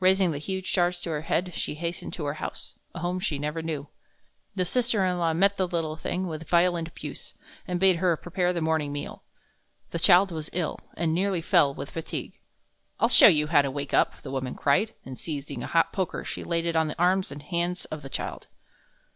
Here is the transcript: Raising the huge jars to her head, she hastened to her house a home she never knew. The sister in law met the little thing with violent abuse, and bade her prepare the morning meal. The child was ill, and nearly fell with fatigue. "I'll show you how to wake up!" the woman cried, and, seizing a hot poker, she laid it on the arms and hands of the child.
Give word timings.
Raising 0.00 0.32
the 0.32 0.38
huge 0.38 0.72
jars 0.72 1.00
to 1.02 1.10
her 1.10 1.20
head, 1.20 1.52
she 1.54 1.76
hastened 1.76 2.12
to 2.14 2.24
her 2.24 2.34
house 2.42 2.74
a 2.92 2.98
home 2.98 3.20
she 3.20 3.38
never 3.38 3.62
knew. 3.62 3.86
The 4.56 4.64
sister 4.64 5.04
in 5.04 5.16
law 5.20 5.32
met 5.32 5.58
the 5.58 5.68
little 5.68 5.94
thing 5.94 6.26
with 6.26 6.48
violent 6.48 6.88
abuse, 6.88 7.34
and 7.68 7.78
bade 7.78 7.98
her 7.98 8.16
prepare 8.16 8.52
the 8.52 8.60
morning 8.60 8.90
meal. 8.92 9.22
The 9.92 10.00
child 10.00 10.32
was 10.32 10.50
ill, 10.52 10.80
and 10.94 11.14
nearly 11.14 11.40
fell 11.40 11.72
with 11.72 11.92
fatigue. 11.92 12.40
"I'll 12.98 13.08
show 13.08 13.28
you 13.28 13.46
how 13.46 13.62
to 13.62 13.70
wake 13.70 13.94
up!" 13.94 14.22
the 14.22 14.32
woman 14.32 14.56
cried, 14.56 14.92
and, 15.04 15.16
seizing 15.16 15.62
a 15.62 15.68
hot 15.68 15.92
poker, 15.92 16.24
she 16.24 16.42
laid 16.42 16.66
it 16.66 16.74
on 16.74 16.88
the 16.88 16.98
arms 16.98 17.30
and 17.30 17.40
hands 17.40 17.84
of 17.84 18.02
the 18.02 18.10
child. 18.10 18.48